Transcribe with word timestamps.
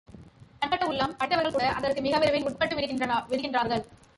பண்பட்ட 0.61 0.85
உள்ளம் 0.85 1.13
படைத்தவர்கள்கூட 1.19 1.67
அதற்கு 1.77 2.01
மிகவிரைவில் 2.01 2.47
உட்பட்டு 2.49 2.75
விடுகின்றார்கள். 2.75 3.83